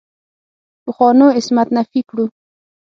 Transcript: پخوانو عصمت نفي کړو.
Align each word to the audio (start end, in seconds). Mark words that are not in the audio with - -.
پخوانو 0.83 1.27
عصمت 1.37 1.67
نفي 1.77 2.01
کړو. 2.09 2.25